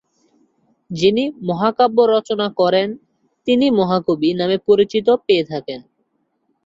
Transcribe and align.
যিনি 0.89 1.23
মহাকাব্য 1.41 1.97
রচনা 2.07 2.47
করেন, 2.51 2.87
তিনি 3.47 3.65
মহাকবি 3.71 4.29
নামে 4.33 4.57
পরিচিতি 4.67 5.13
পেয়ে 5.27 5.43
থাকেন। 5.43 5.79